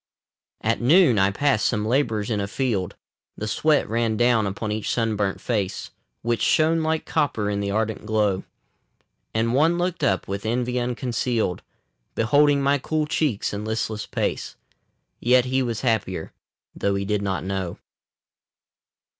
[0.61, 2.95] At noon I passed some labourers in a field.
[3.37, 5.91] The sweat ran down upon each sunburnt face,
[6.23, 8.43] Which shone like copper in the ardent glow.
[9.31, 11.61] And one looked up, with envy unconcealed,
[12.15, 14.55] Beholding my cool cheeks and listless pace,
[15.19, 16.33] Yet he was happier,
[16.75, 17.77] though he did not know.